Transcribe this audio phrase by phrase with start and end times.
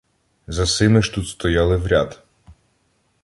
[0.47, 2.23] За сими ж тут стояли в ряд: